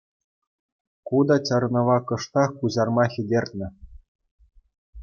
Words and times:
Ку 1.07 1.17
та 1.27 1.37
чарӑнӑва 1.49 1.97
кӑштах 2.13 2.49
куҫарма 2.63 3.05
хӗтӗртнӗ. 3.13 3.67